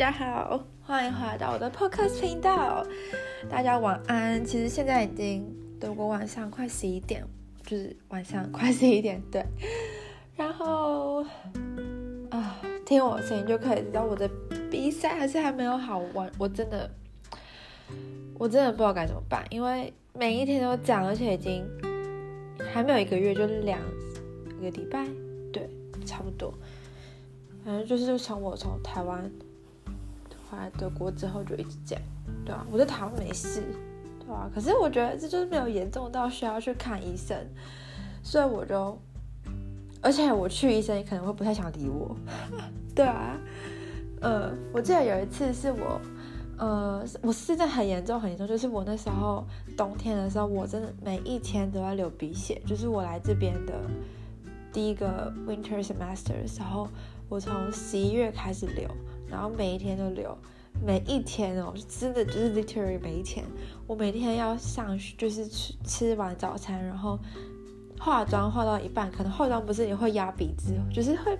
[0.00, 2.82] 大家好，欢迎回来到我的 Podcast 频道。
[3.50, 4.42] 大家晚安。
[4.42, 5.46] 其实现在已经
[5.78, 7.22] 德国晚上快十一点，
[7.66, 9.20] 就是晚上快十一点。
[9.30, 9.44] 对。
[10.34, 11.22] 然后
[12.30, 14.26] 啊，听我声音就可以知道我的
[14.70, 16.32] 鼻塞还是还没有好完。
[16.38, 16.90] 我真的，
[18.38, 21.62] 我真的不知道该怎么办，因为每一天都讲，而且已经
[22.72, 23.78] 还没有一个月，就是两
[24.62, 25.06] 个礼拜，
[25.52, 25.68] 对，
[26.06, 26.54] 差不多。
[27.62, 29.30] 反正就是从我从台湾
[30.50, 32.02] 回来德国之后就一直这样，
[32.44, 33.62] 对啊，我在台湾没事，
[34.18, 37.36] 对啊，可是我觉得这就是没有严重到需要去看医生，
[38.22, 38.98] 所以我就，
[40.00, 42.16] 而且我去医生也可能会不太想理我，
[42.94, 43.38] 对啊，
[44.20, 46.00] 呃，我记得有一次是我，
[46.58, 49.46] 呃，我是真的很严重很严重，就是我那时候
[49.76, 53.74] 冬天的时候，我真的每一天都要流鼻血，就是我来这边的
[54.72, 56.88] 第一个 winter semester 的时候。
[57.30, 58.90] 我从十一月开始流，
[59.30, 60.36] 然后每一天都流，
[60.84, 63.44] 每一天哦，真的就是 literally 每一天，
[63.86, 67.18] 我每天要上学，就是吃吃完早餐，然后
[67.98, 71.38] 化妆化到一半，可能化妆不是你会压鼻子，就是会，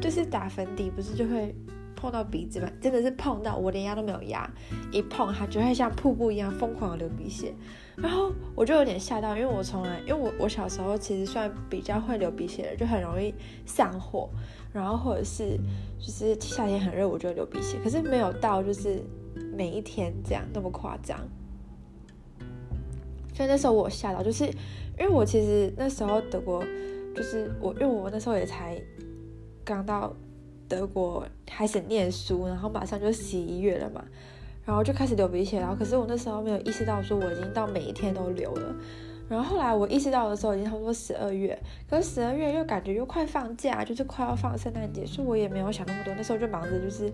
[0.00, 1.54] 就是打粉底不是就会
[2.04, 4.46] 碰到鼻子嘛，真的是碰到，我连压都没有压，
[4.92, 7.54] 一碰它就会像瀑布一样疯狂的流鼻血，
[7.96, 14.28] 然后我就有点吓到，因为我从来，因为我我小时候其实算比较会流鼻血的，就很容易上火。
[14.70, 15.56] 然后或者是
[15.98, 19.02] 就是夏天很热，我就会流鼻血，可是没有到就是
[19.56, 21.18] 每一天这样那么夸张。
[23.32, 26.62] 所以那时候我吓到，就是因为我其实那时候德国，
[27.16, 28.78] 就是我因为我那时候也才
[29.64, 30.14] 刚到
[30.68, 34.04] 德国开始念书，然后马上就十一月了嘛，
[34.64, 38.74] 然后就开始流鼻血，然后可是我那时候没有意识到说我已经到每一天都流了。
[39.26, 41.58] 然后后来我意识到的时候，已经差不多十二月，
[41.88, 46.14] 可是十二月又感觉又快放假，就是快要放圣诞节，所以我也没有想那么多。
[46.14, 47.10] 那时候就忙着就是，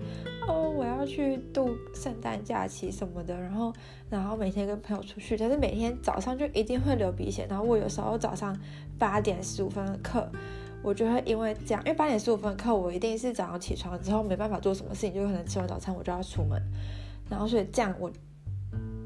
[0.49, 3.73] 哦，我要去度圣诞假期什么的，然后
[4.11, 7.47] 然后每天跟朋友出去，但是每天早上就一定会流鼻血。
[7.49, 8.59] 然后我有时候早上
[8.99, 10.29] 八点十五分的课，
[10.83, 16.61] 我就会因为这样，因为八点十五分的课，我一定是早上起床之后没办法做什么事情，就可能吃完早餐我就要出门，
[17.31, 18.11] 然后所以这样我。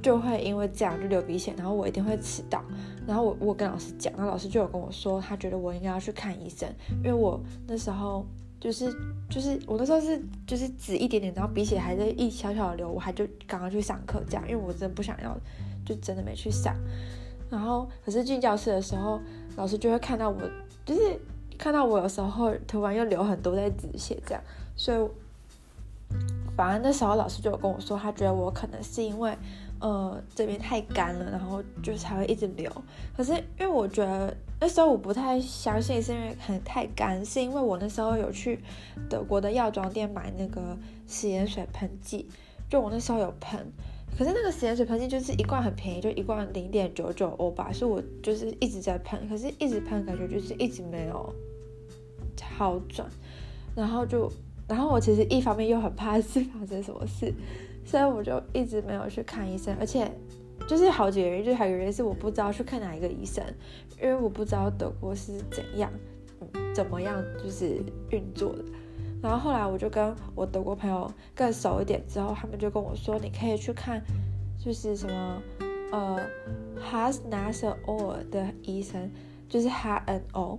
[0.04, 2.62] 就会因为这样就流鼻血，然后我一定会迟到。
[3.06, 6.68] 然后我我跟老师讲，然后老师就有跟我说，他觉得我应该要去看医生，
[7.02, 8.26] 因为我那时候
[8.60, 8.94] 就是
[9.30, 15.34] 就是我那时候是就是只一点点，然后鼻血还在一小小的流，我还就刚刚去上课这样，因为我真的不想要，
[15.86, 16.76] 就真的没去上。
[17.50, 19.18] 然后可是进教室的时候，
[19.56, 20.38] 老师就会看到我，
[20.84, 21.18] 就是
[21.56, 24.42] 看到我有时候突然又流很多在止血这样，
[24.76, 24.98] 所以
[26.54, 29.34] 反正那时候老师就有跟我说，他觉得我可能是因为。
[29.80, 32.70] 呃，这边太干了，然后就才会一直流。
[33.16, 38.58] 可是因为我觉得那时候我不太相信，是因为很太干，是因为我那时候有去
[39.10, 40.76] 德国的药妆店买那个
[41.06, 42.26] 食盐水喷剂，
[42.70, 43.60] 就我那时候有喷。
[44.16, 51.34] 可是那个食盐水喷剂就是一罐很便宜，就一罐零点九九欧吧，所以我就是一直在喷，可是一直喷感觉就是一直没有
[52.56, 53.08] 好转。
[53.74, 54.30] 然后就，
[54.68, 57.34] 然后我其实一方面又很怕是发生什么事。
[57.84, 60.10] 所以我就一直没有去看医生，而且
[60.66, 63.44] 就是好几个原因，就还有一个原因是我不知道去看哪一个医生，
[64.00, 65.92] 因为我不知道德国是怎样，
[66.74, 68.64] 怎么样就是运作的。
[69.22, 74.02] 然后后来我就跟我德国朋友更熟一点之后，他们就跟我说，你可以去看，
[74.58, 75.42] 就是什么
[75.92, 76.20] 呃
[76.90, 79.10] ，Haus-Nasse Ohr 的医生，
[79.48, 80.58] 就是 h a n o。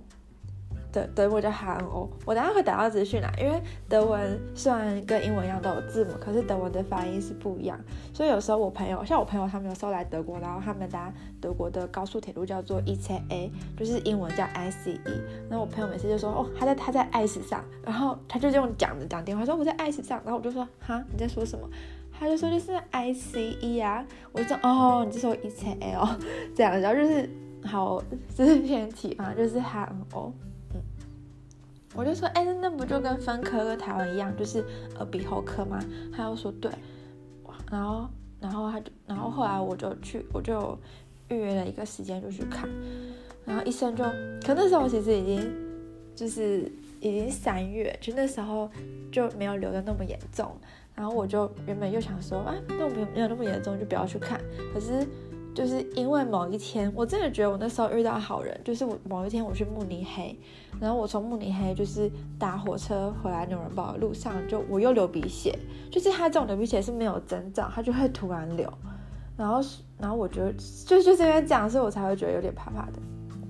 [0.96, 7.78] 德德文叫 HNO，我等下会打到资讯啦，因为德文虽然跟英文一样都有字母，可是德文的发音是不一样，
[8.14, 14.98] 所以有时候我朋友，像我朋友他们有时候来德国，然后他们搭德国的高速铁路叫做 ICE，就是英文叫 ICE，
[15.50, 21.68] 那我朋友每次就说哦，他在他在 ICE 上，然后他就用讲的讲电话说我在 ICE 上，然后我就说哈你在说什么？
[22.18, 24.02] 他就说就是 ICE 啊，
[24.32, 26.18] 我就说哦你就说 ICE 哦，
[26.54, 27.28] 这样，然后就是
[27.62, 28.02] 好
[28.34, 30.32] 就是偏题嘛，就是 HNO。
[31.96, 34.64] 我就说，哎、欸，那不就跟分科跟台湾一样，就是
[34.96, 35.82] 耳鼻喉科吗？
[36.14, 36.70] 他又说对，
[37.70, 38.08] 然后，
[38.40, 40.78] 然后他就，然后后来我就去，我就
[41.28, 42.68] 预约了一个时间就去看，
[43.44, 44.04] 然后医生就，
[44.44, 45.52] 可那时候其实已经
[46.14, 46.70] 就是
[47.00, 48.70] 已经三月，就那时候
[49.10, 50.54] 就没有流的那么严重，
[50.94, 54.40] 然后我就原本又想说，啊，那我没有没有那么严重，就不要去看，
[54.74, 55.06] 可是。
[55.56, 58.60] 就是因为某一天，我真的觉得我那时候遇到好人。
[58.62, 60.38] 就是我某一天我去慕尼黑，
[60.80, 65.58] 然后我从慕尼黑就是搭火车回来纽伦堡的路上，就我又流鼻血。
[65.90, 68.70] 就是他这种流鼻血是没有征兆，他就会突然流。
[69.36, 69.60] 然后，
[69.98, 70.52] 然后我觉得
[70.86, 72.98] 就就是因为这样，所以我才会觉得有点怕怕的。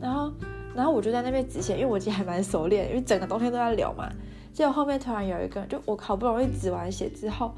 [0.00, 0.32] 然后，
[0.74, 4.08] 然后我就在那边止血，因为我已经还蛮熟练，因为整个冬天都在流嘛。
[4.52, 7.54] 结果后面突然有一个人，就我好不容易止完血之后，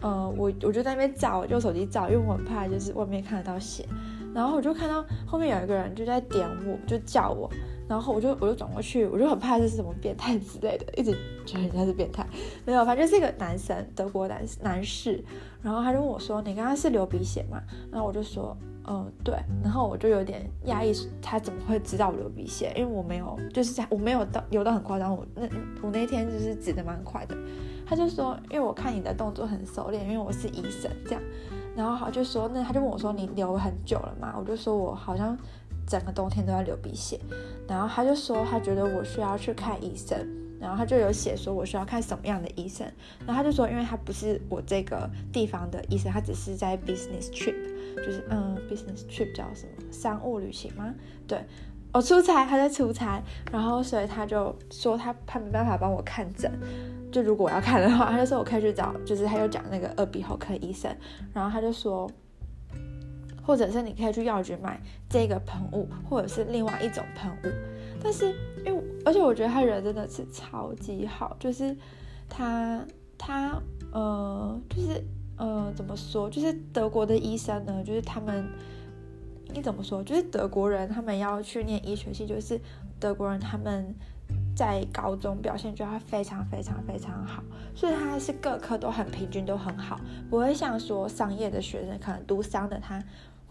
[0.00, 3.86] 呃，我我就在那边照，我就手机照，因为我很怕就是外面看得到血。
[4.34, 7.48] 然后我就看到后面有一个人就在点我，就叫我，
[7.88, 11.12] 然后我就我就转过去，我就很怕这是什么变态之类的，一直
[11.44, 12.26] 觉得人家是变态。
[12.64, 15.22] 没有，反正是一个男生，德国男男士。
[15.62, 17.60] 然后他就问我说：“你刚刚是流鼻血吗？”
[17.90, 18.54] 然后我就说
[18.86, 19.34] ：“嗯，对。”
[19.64, 20.92] 然后我就有点压抑，
[21.22, 22.70] 他怎么会知道我流鼻血？
[22.76, 25.14] 因为我没有，就是我没有到流到很夸张。
[25.14, 25.42] 我那
[25.82, 27.34] 我那天就是止得蛮快的。
[27.86, 31.22] 他就说：“因为我看你的动作很熟练，因为我是医生，这样。”
[31.74, 35.36] 然后他就说，那他就问我说：“你流很久了吗？”我就说：“我好像
[35.86, 37.18] 整个冬天都在流鼻血。”
[37.68, 40.18] 然后他就说：“他觉得我需要去看医生。”
[40.60, 42.86] 然后他就有写说我需要看什么样的医生。
[43.26, 47.54] 然后他就说：“因为他不是我这个地方的医生，他只是在 business trip，
[47.96, 49.92] 就是嗯，business trip 叫什么？
[49.92, 50.94] 商务旅行吗？
[51.26, 51.44] 对，
[51.92, 53.22] 我、出差，他在出差。
[53.52, 56.50] 然后所以他就说他他没办法帮我看诊。”
[57.12, 60.92] 就如果我要看的话，他就说我可以去找，就是他又讲那个耳鼻喉科医生，
[61.32, 62.10] 然后他就说，
[63.44, 67.48] 或者是你可以去药局买这个喷雾，或者是另外一种喷雾。
[68.02, 71.76] 但是因为而且我觉得他人真的是超级好，就是
[72.28, 72.84] 他
[73.18, 73.60] 他
[73.92, 75.04] 呃就是
[75.36, 78.44] 呃怎么说，就是德国的医生呢，就是他们
[79.52, 82.60] 你怎么说，就是德国人他们要去念医学系，就是
[82.98, 83.94] 德国人他们。
[84.56, 87.42] 在高中表现就要非常非常非常好，
[87.74, 90.00] 所以他是各科都很平均，都很好，
[90.30, 93.02] 不会像说商业的学生可能读商的他，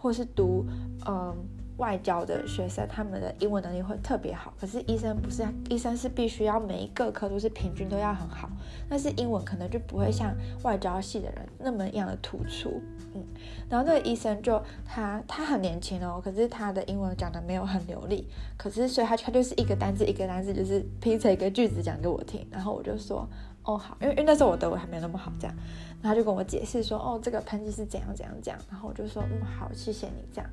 [0.03, 0.65] 或是读
[1.07, 1.33] 嗯
[1.77, 4.53] 外交的学生，他们的英文能力会特别好。
[4.59, 8.49] 可是医生不是，医生是必须要每一个科都是平均都要很好，
[8.89, 12.81] 但是英文可能就不会像外交系的人那么样的突出。
[13.15, 13.23] 嗯，
[13.69, 18.27] 然后那个医生就他他很年轻哦，可是他的英文讲的没有很流利，
[18.57, 23.25] 可是所以他他就是一个单字一个单字就是拼成一个句子讲给我听，然后我就说
[23.63, 25.55] 哦好，因为因为那时候我德文还没有那么好，这样，
[26.01, 30.49] 然后他就跟我解释说哦这个喷剂是怎样怎样讲，然后我就说嗯好，谢谢你这样，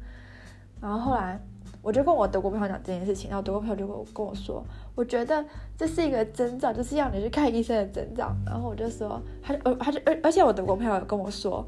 [0.81, 1.41] 然后后来
[1.83, 4.65] 我就跟我德国朋友讲这件事情，然后德国朋友就跟我跟我说，
[4.95, 5.45] 我觉得
[5.77, 11.67] 这是一个征兆，就是要你去看医生的征兆，然后我就说他就呃他就而而且我德国朋友跟我说。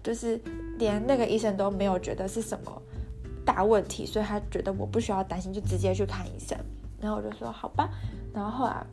[0.00, 0.40] 就是
[0.78, 2.82] 连那个医生都没有觉得是什么
[3.44, 6.56] 大问题，所以他觉得我不需要担心，就直接去看医生。
[7.00, 7.90] 然后我就说好吧，
[8.32, 8.86] 然后后来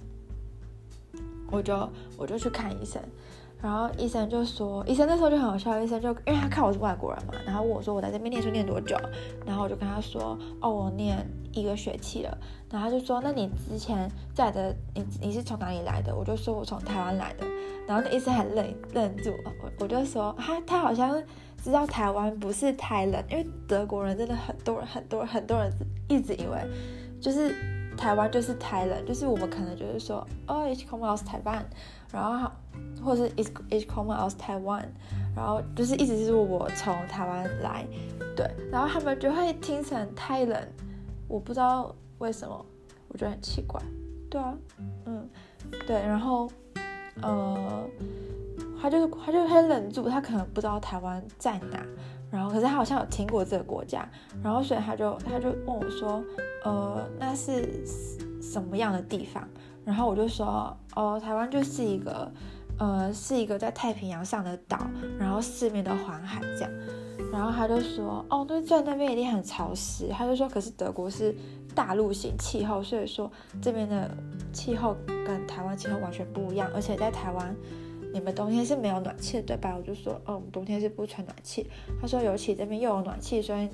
[1.52, 3.02] 我就我就去看医生。
[3.62, 8.96] 然后医生就说，医生那时候就很好笑，医生就因为他看我是外国人嘛，然后问我说我在这边念书念多久，
[9.46, 12.38] 然后我就跟他说，哦，我念一个学期了。
[12.70, 16.16] 然后他就说，那你之前在的，你你是从哪里来的？
[16.16, 17.46] 我就说我从台湾来的。
[17.88, 19.32] 然后那医生还愣愣住，
[19.64, 21.20] 我我就说他他好像
[21.64, 25.72] 知道台湾不是太冷，因为德国人真的很多人很多人很多人
[26.08, 26.60] 一直以为
[27.20, 27.56] 就是
[27.96, 31.64] 台湾就是太冷，就是我们可能就是说哦，ich komme aus Taiwan，
[32.12, 32.52] 然后。
[33.02, 34.84] 或是 ich ich komme aus Taiwan，
[35.36, 37.86] 然后就是一直是我从台湾来，
[38.36, 40.68] 对，然后他们就会听成太冷，
[41.28, 42.66] 我不知道为什么，
[43.08, 43.82] 我觉得很奇怪，
[44.30, 44.54] 对啊，
[45.06, 45.30] 嗯，
[45.88, 46.50] 对，然后，
[47.22, 47.88] 呃，
[48.82, 51.86] 他就是他就很冷住，他可能不知道台湾在哪，
[52.36, 54.08] 然后可是他好像有听过这个国家，
[54.44, 56.24] 然后所以他就他就问我说，
[56.64, 57.86] 呃，那是
[58.42, 59.48] 什么样的地方？
[59.86, 62.32] 然后我就说，哦，台湾就是一个。
[62.78, 64.78] 呃，是一个在太平洋上的岛，
[65.18, 66.72] 然后四面的环海这样，
[67.32, 70.10] 然后他就说，哦，对，在那边一定很潮湿。
[70.10, 71.34] 他就说，可是德国是
[71.74, 74.12] 大陆型气候，所以说这边的
[74.52, 74.94] 气候
[75.26, 76.70] 跟台湾气候完全不一样。
[76.76, 77.56] 而且在台湾，
[78.16, 79.76] 你们冬天是没有暖气的，对吧？
[79.78, 81.70] 我就说，哦，我们冬天是不穿暖气。
[82.00, 83.68] 他说，尤其这边又有暖气，所以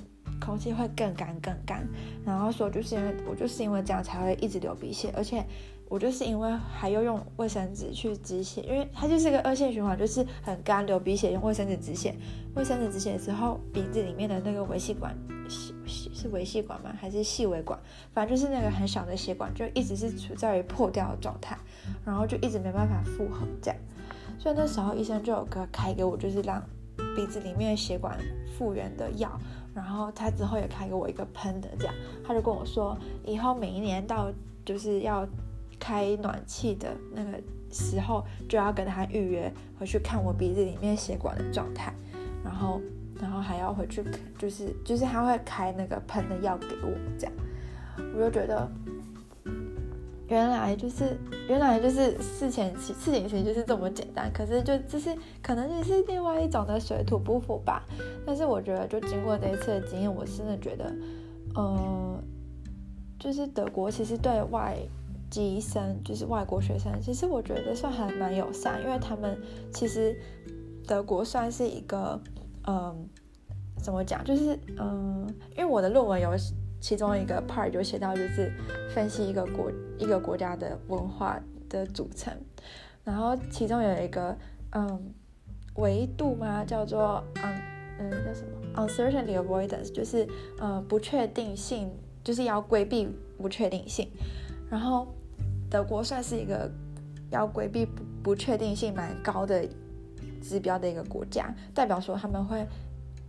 [0.44, 1.86] 空气会更干更干。
[2.26, 5.44] 然后说，就是因为我就是因为这样才会一直流鼻血，而且。
[5.88, 12.14] 我就是因为还要用卫生纸去止血，因为它就是一个恶性循环，就是很干流鼻血，用卫生纸止血，
[12.54, 15.14] 卫生纸止血之后，鼻子里面的那个微细管，
[15.50, 16.96] 细细是微细管吗？
[16.98, 17.78] 还是细微管？
[18.14, 21.58] 反正就是那个很小的血管，就一直是处在于破掉的状态，
[22.06, 23.78] 然后就一直没办法复合这样。
[24.42, 26.60] 所以那时候医生就有个开给我，就是让
[27.14, 28.18] 鼻子里面血管
[28.58, 29.30] 复原的药，
[29.72, 31.94] 然后他之后也开给我一个喷的这样，
[32.26, 34.32] 他就跟我说，以后每一年到
[34.64, 35.24] 就是要。
[35.84, 41.92] 开暖气的那个时候，就要跟他预约回去看我鼻子里面血管的状态，
[42.44, 42.80] 然后，
[43.20, 44.00] 然后还要回去，
[44.38, 47.34] 就是就是他会开那个喷的药给我，这样，
[48.14, 48.70] 我就觉得，
[50.32, 51.14] 原来就是
[51.46, 57.84] 原来就是事前事情其实就是这么简单，可是就就是可能就是另外一种的水土不服吧。
[58.26, 60.90] 但是我觉得，就经过这一次的经验，我真的觉得，
[61.54, 62.18] 呃，
[63.20, 64.78] 就是德国其实对外。
[65.32, 69.34] 籍生，就是外国学生，其实我觉得算还蛮友善，因为他们
[69.72, 70.14] 其实
[70.86, 72.20] 德国算是一个，
[72.66, 73.08] 嗯，
[73.82, 76.36] 怎么讲，就是嗯，因为我的论文有
[76.82, 78.52] 其中一个 part 就写到，就是
[78.92, 82.36] 分析一个国一个国家的文化的组成，
[83.04, 84.36] 然后其中有一个
[84.72, 85.14] 嗯
[85.76, 87.62] 维度嘛，叫做嗯
[88.00, 91.90] 嗯叫什么？uncertainty avoidance，就是呃不确定性。
[92.24, 94.08] 就是要规避不确定性，
[94.70, 95.08] 然后
[95.68, 96.70] 德国算是一个
[97.32, 99.66] 要规避不不确定性蛮高的
[100.40, 102.64] 指标的一个国家，代表说他们会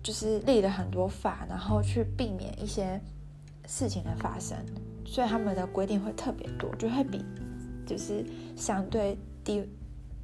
[0.03, 3.01] 就是立了很多法，然后去避免一些
[3.67, 4.57] 事情的发生，
[5.05, 7.23] 所以他们的规定会特别多，就会比
[7.85, 9.67] 就是相对低。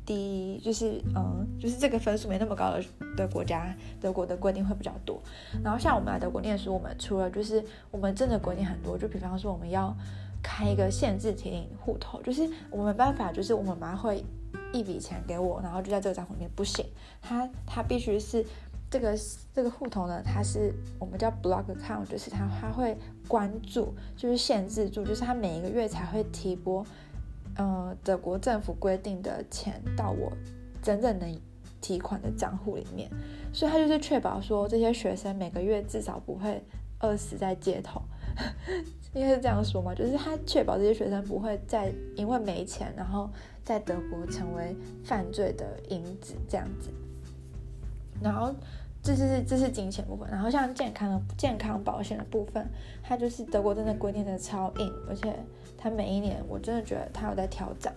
[0.06, 2.84] 低就是嗯，就是这个分数没那么高的
[3.16, 5.22] 的国家，德国的规定会比较多。
[5.64, 9.96] 然后像我们来德国念书，我们除了就是我们真的规定很多，就比方说我们要
[10.42, 14.26] 开一个限制提领户头，就是我们没办法，就是我们妈会
[14.74, 16.84] 一笔钱给我，然后就在这个账户里面不行，
[17.22, 18.44] 他他必须是
[18.90, 19.18] 这个
[19.54, 26.86] 这个户头呢，它是我们叫 block account，就是他他会关注，就是限制住，就是他每一个月才会提拨。
[27.56, 30.32] 呃，德国政府规定的钱到我
[30.82, 31.40] 真正能
[31.82, 33.10] 提款的账户里面，
[33.52, 36.64] 所以他就是确保说这些学生每个月至少不会
[37.02, 38.02] 饿死在街头，
[39.14, 43.30] 应该是这样说嘛，就是他确保这些学生不会再因为没钱，然后
[43.66, 46.90] 在德国成为犯罪的因子这样子。
[48.22, 48.54] 然后
[49.02, 52.68] 这是这是金钱部分，然后像健康的健康保险的部分，
[53.04, 55.34] 它就是德国真的规定的超硬，而且。
[55.82, 57.90] 它每一年，我真的觉得它有在调整，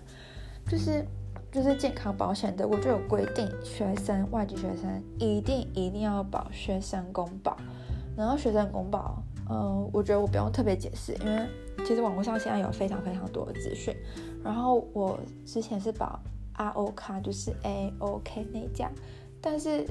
[0.68, 1.04] 就是
[1.50, 7.56] 就是健康保险的，我就有规定，学生外籍学生一定一定要保学生公保，
[8.16, 11.44] 然后学生公保，嗯、呃，我觉得我不用特别解释，因为
[11.84, 13.92] 其实网络上现在有非常非常多的资讯，
[14.44, 16.20] 然后我之前是保
[16.56, 18.88] RO 卡，就是 AOK 那家，
[19.40, 19.84] 但是。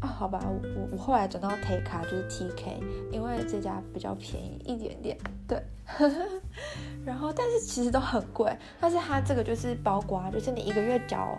[0.00, 5.16] 啊，好吧，我我后来转到 Take，就是 TK，因为这家比较便宜一点点，
[5.48, 5.62] 对。
[7.06, 11.38] 然后，但是其实都很贵，但是它这个就是包括，就是你一个月缴，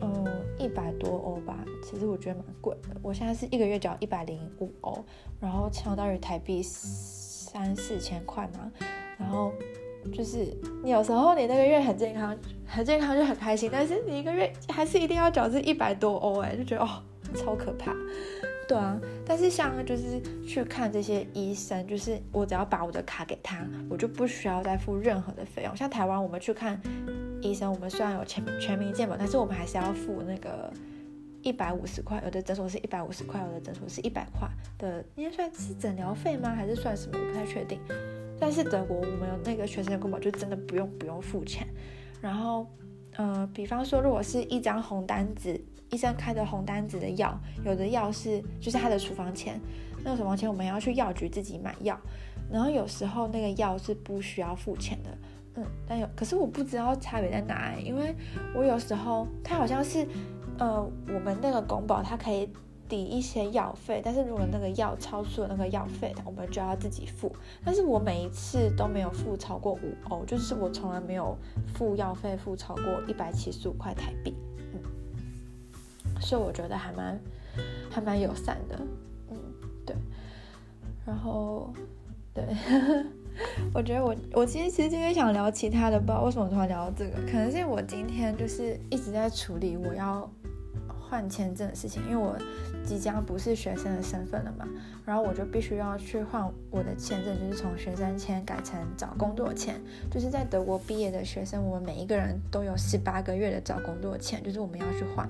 [0.00, 0.24] 嗯，
[0.56, 2.90] 一百多欧吧，其实我觉得蛮贵的。
[3.02, 5.04] 我现在是一个月缴一百零五欧，
[5.40, 8.70] 然后相当于台币三四千块嘛。
[9.18, 9.52] 然后
[10.14, 17.02] 就是你有时候你那个月很健康，很健康就很开心，但是你一个月还是一定要缴这一百多欧，哎，就觉得哦。
[17.34, 17.94] 超可怕，
[18.68, 25.76] 对啊，但是像就是去看这些医生，就是我只要把我的卡给他，我就不需要再付任何的费用。
[25.76, 26.80] 像台湾我们去看
[27.40, 30.72] 医生，我们虽然有全全民健保，但是我们还是要付那个
[31.42, 36.50] 一百五十块，有的诊所是一百五十块，有的诊所是一百块的，应该算是诊疗费吗？
[36.54, 37.18] 还是算什么？
[37.18, 37.80] 我不太确定。
[38.38, 41.66] 但是德国我们有那个学生公保，就真的不用不用付钱。
[42.20, 42.66] 然后，
[43.16, 45.60] 呃，比方说如果是一张红单子。
[45.90, 49.60] 医生开的红单子的药，有的药是就是他的处方签，
[50.04, 51.98] 那个处方签我们要去药局自己买药，
[52.50, 55.10] 然后有时候那个药是不需要付钱的，
[55.56, 58.14] 嗯，但有可是我不知道差别在哪，因为
[58.54, 60.06] 我有时候他好像是，
[60.58, 62.48] 呃，我们那个公保它可以
[62.88, 71.36] 抵一些药费，但是如果那个药超出了那个药费，我们就要自己付，但是我每一次都没有付超过五欧，就是我从来没有
[71.74, 74.34] 付药费付超过一百七十五块台币。
[76.20, 77.20] 所以我觉得还蛮
[77.90, 78.78] 还蛮友善的，
[79.30, 79.36] 嗯，
[79.84, 79.96] 对。
[81.06, 81.72] 然后，
[82.32, 82.44] 对，
[83.74, 90.30] 我觉得我我其实其实今天想聊其他的，不知道为什么突然聊到这个，可能是我今天就是一直在处理我要
[90.86, 92.36] 换签证的事情，因为我
[92.84, 94.68] 即将不是学生的身份了嘛，
[95.04, 99.80] 然后我就必须要去换我的签证，就是从学生签改成找工作签。
[100.10, 105.28] 就是在德国毕业的学生，我们每一个人都有十八个月的找工作签，就是我们要去换。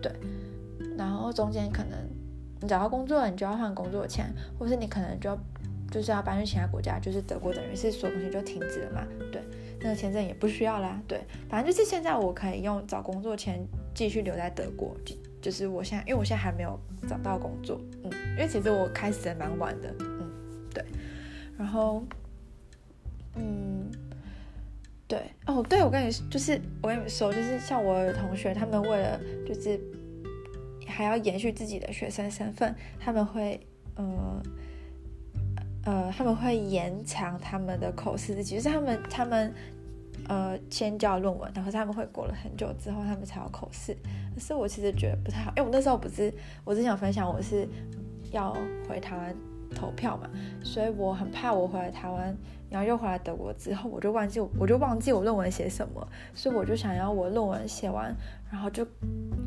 [0.00, 0.12] 对，
[0.96, 1.98] 然后中间可能
[2.60, 5.36] 你找到工作了，你就要换工作签，或是你可能就
[5.90, 9.06] 就是要搬去其他国家，就是德国等于是所有东西就停止了嘛。
[9.32, 9.42] 对，
[9.80, 11.00] 那个签证也不需要啦。
[11.06, 13.64] 对，反正就是现在我可以用找工作签
[13.94, 16.78] 继续留在德国，就就是我现在，因为我现在还没有
[17.08, 20.30] 找到工作，嗯，因为其实我开始的蛮晚的，嗯，
[20.74, 20.84] 对，
[21.56, 22.02] 然后，
[23.34, 23.67] 嗯。
[25.08, 29.80] 对哦，对，我跟你就是我跟你说，就是像我的同学，他们为了就是
[30.86, 33.58] 还要延续自己的学生身份，他们会
[33.96, 34.42] 呃
[35.84, 39.54] 呃他们会延长他们的口试日期，就是他们他们
[40.28, 43.96] 呃先交论文，然后他们会过了很久之后，他们才要口试。
[44.34, 46.30] 可是我其实觉得不太好，因为我那时候不是
[46.64, 47.66] 我之前有分享，我是
[48.30, 48.54] 要
[48.86, 49.34] 回台湾
[49.78, 50.28] 投票嘛，
[50.64, 52.36] 所以我很怕我回来台湾，
[52.68, 58.12] 然后又回来德国之后，我就忘记我就忘记我论文写什么，所以我就想要我论文写完，
[58.50, 58.84] 然后就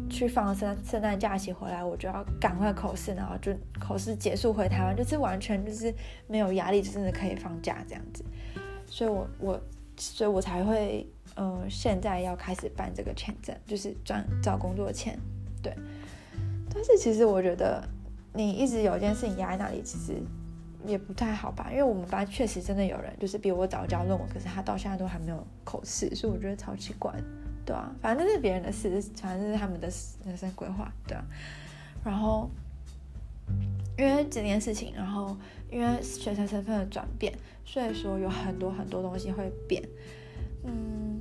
[0.10, 5.94] 去放圣圣诞假期回来，我就要赶快口试，然后就口试结束回台湾，就是完全就是
[6.28, 8.24] 没有压力，就真的可以放假这样子，
[8.86, 9.62] 所以我我
[9.98, 15.20] 所以我才会呃现在要开始办这个签证，就是转找工作签，
[15.62, 15.76] 对，
[16.74, 17.84] 但是其实我觉得。
[18.34, 20.16] 你一直有一件事情压在那里，其实
[20.86, 21.68] 也不太好吧？
[21.70, 27.14] 因为我们班确实真的有人，就是比我早交论文，可是他到现在都还没有口试，所以我觉得超奇怪，
[27.66, 29.92] 对啊，反正这是别人的事，反正是他们的
[30.26, 31.24] 人生规划，对啊。
[32.06, 32.50] 然后
[33.98, 35.36] 因为这件事情，然后
[35.70, 37.34] 因为学生身份的转变，
[37.66, 39.84] 所以说有很多很多东西会变。
[40.64, 41.20] 嗯，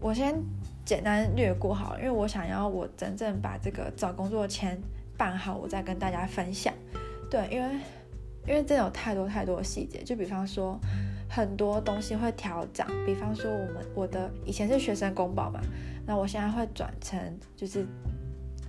[0.00, 0.34] 我先
[0.84, 4.80] 简单略过好，因为我想要我真正把这个找工作签。
[5.18, 6.72] 办好，我再跟大家分享。
[7.28, 7.68] 对，因为
[8.46, 10.80] 因为真的有太多太多细节，就比方说
[11.28, 15.60] 很多东西会调整，比方说我们我的以前是学生公保嘛，
[16.06, 17.20] 那我现在会转成
[17.54, 17.84] 就是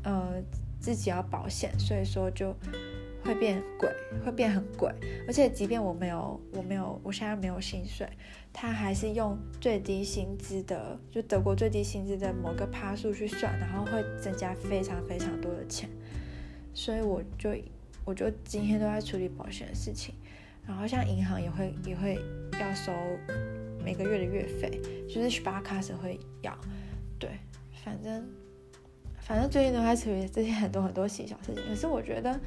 [0.04, 0.34] 呃
[0.82, 2.54] 自己要保险，所以说就
[3.24, 3.90] 会变贵，
[4.26, 4.92] 会变很贵。
[5.28, 8.06] 而且即便我没有我没有我现在没有薪水，
[8.52, 15.90] 他还是用最低薪资的，就德国最低薪资的某个趴数去算，然后会增加非常非常多的钱。
[16.74, 17.52] 所以我就
[18.06, 20.16] 我就今天都在处理保险的事情，
[20.66, 22.18] 然后像银行也会也会
[22.60, 22.92] 要收
[23.84, 26.58] 每个月的月费，就是 Sparkass 会要，
[27.20, 27.30] 对，
[27.84, 28.28] 反正
[29.20, 31.64] 反正最近都在处理这些很多很多细小事情。
[31.68, 32.40] 可是我觉得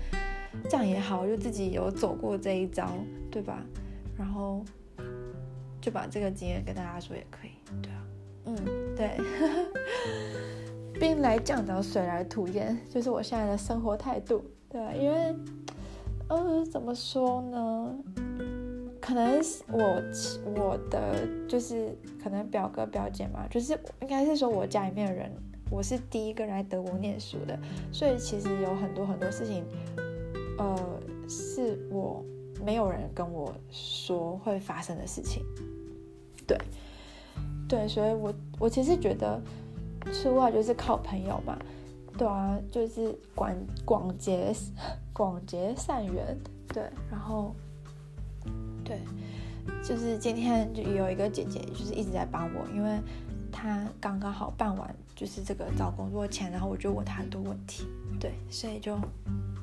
[0.68, 2.92] 这样也好，就自己有走过这一遭，
[3.30, 3.64] 对吧？
[4.18, 4.64] 然后
[5.80, 7.50] 就把这个经验跟大家说也可以，
[7.82, 8.04] 对啊，
[8.46, 8.56] 嗯，
[8.96, 10.61] 对。
[11.02, 14.80] 兵来将挡，水来土掩，就是我现在的生活态度，对？
[14.96, 15.34] 因为，
[16.28, 17.98] 呃，怎么说呢？
[19.00, 19.40] 可能
[19.72, 20.00] 我
[20.54, 21.92] 我的就是
[22.22, 25.28] 可能表哥表姐嘛，就是应该是说我家里面的人，
[25.72, 27.58] 我是第一个来德国念书的，
[27.90, 29.64] 所以其实有很多很多事情，
[30.56, 30.78] 呃，
[31.28, 32.24] 是我
[32.64, 35.42] 没有人跟我说会发生的事情，
[36.46, 36.56] 对，
[37.68, 39.42] 对，所以我我其实觉得。
[40.12, 41.58] 出外就是靠朋友嘛，
[42.16, 44.52] 对啊，就是广广结
[45.12, 46.36] 广结善缘，
[46.68, 47.54] 对，然后
[48.84, 49.00] 对，
[49.82, 52.98] 就是今天就有一个姐姐，就是一直在帮我，因为
[53.52, 57.84] 她刚刚好办完就是这个找工作前，然后我就问她很多问题，
[58.18, 58.98] 对，所以就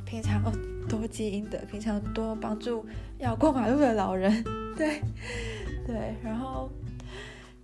[0.06, 0.42] 平常
[0.88, 2.86] 多积阴德，平常多帮助
[3.18, 4.44] 要过马路的老人，
[4.78, 5.02] 对
[5.86, 6.70] 对，然后。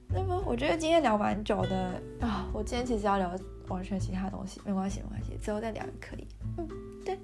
[0.10, 3.36] 那么我觉得今天聊蛮久的啊，我今天其实要聊
[3.68, 6.28] 完全其他东西，没关系没关系，之后再聊也可以。
[6.58, 6.68] 嗯，
[7.04, 7.18] 对。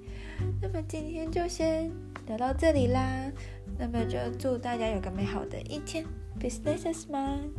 [0.60, 1.90] 那么今天就先
[2.26, 3.30] 聊到这里啦，
[3.78, 6.04] 那么就祝大家有个美好的一天
[6.40, 7.50] ，businessman。